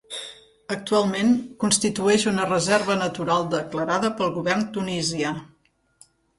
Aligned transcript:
Actualment 0.75 1.29
constitueix 1.65 2.25
una 2.33 2.47
reserva 2.49 2.97
natural 3.03 3.47
declarada 3.53 4.13
pel 4.19 4.35
govern 4.41 4.67
tunisià. 4.81 5.39